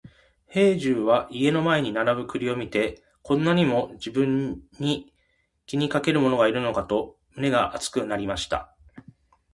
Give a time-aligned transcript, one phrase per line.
[0.47, 5.09] 兵十は家の前に並ぶ栗を見て、こんなにも自分を
[5.67, 8.75] 気にかける者がいるのかと胸が熱くなりました。